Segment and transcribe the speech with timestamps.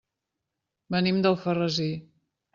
[0.95, 1.89] Venim d'Alfarrasí.